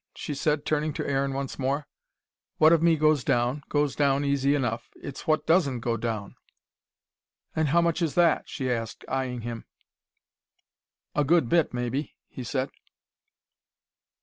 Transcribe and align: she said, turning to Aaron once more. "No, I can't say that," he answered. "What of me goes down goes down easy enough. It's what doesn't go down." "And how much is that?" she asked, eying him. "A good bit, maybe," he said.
she 0.15 0.33
said, 0.33 0.65
turning 0.65 0.91
to 0.91 1.05
Aaron 1.07 1.31
once 1.31 1.59
more. 1.59 1.85
"No, 2.59 2.65
I 2.65 2.69
can't 2.71 2.71
say 2.71 2.73
that," 2.73 2.73
he 2.73 2.73
answered. 2.73 2.73
"What 2.73 2.73
of 2.73 2.81
me 2.81 2.95
goes 3.11 3.23
down 3.23 3.63
goes 3.69 3.95
down 3.95 4.25
easy 4.25 4.55
enough. 4.55 4.89
It's 4.95 5.27
what 5.27 5.45
doesn't 5.45 5.81
go 5.81 5.95
down." 5.95 6.37
"And 7.55 7.67
how 7.67 7.81
much 7.81 8.01
is 8.01 8.15
that?" 8.15 8.49
she 8.49 8.71
asked, 8.71 9.05
eying 9.07 9.41
him. 9.41 9.65
"A 11.13 11.23
good 11.23 11.47
bit, 11.49 11.71
maybe," 11.71 12.15
he 12.27 12.43
said. 12.43 12.71